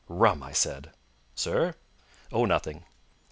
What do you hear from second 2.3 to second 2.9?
"Oh, nothing!"